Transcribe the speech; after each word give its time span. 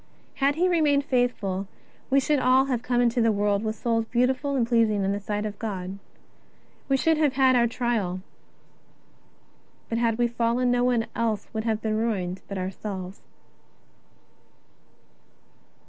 Had 0.37 0.55
he 0.55 0.67
remained 0.67 1.05
faithful, 1.05 1.67
we 2.09 2.19
should 2.19 2.39
all 2.39 2.65
have 2.65 2.81
come 2.81 3.01
into 3.01 3.21
the 3.21 3.31
world 3.31 3.63
with 3.63 3.75
souls 3.75 4.03
beautiful 4.05 4.55
and 4.55 4.65
pleasing 4.67 5.03
in 5.03 5.11
the 5.11 5.19
sight 5.19 5.45
of 5.45 5.59
God. 5.59 5.99
We 6.89 6.97
should 6.97 7.17
have 7.19 7.33
had 7.33 7.55
our 7.55 7.67
trial, 7.67 8.21
but 9.89 9.99
had 9.99 10.17
we 10.17 10.27
fallen 10.27 10.71
no 10.71 10.83
one 10.83 11.05
would 11.53 11.63
have 11.65 11.83
been 11.83 11.97
ruined 11.97 12.41
but 12.47 12.57
ourselves. 12.57 13.21